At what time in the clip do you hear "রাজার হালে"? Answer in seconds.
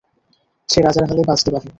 0.81-1.23